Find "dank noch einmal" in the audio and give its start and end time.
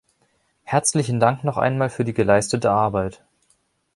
1.19-1.91